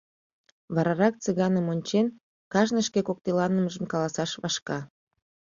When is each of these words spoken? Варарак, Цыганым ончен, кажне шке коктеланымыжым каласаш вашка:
Варарак, 0.75 1.15
Цыганым 1.23 1.65
ончен, 1.73 2.07
кажне 2.53 2.81
шке 2.87 2.99
коктеланымыжым 3.07 3.85
каласаш 3.91 4.31
вашка: 4.41 4.79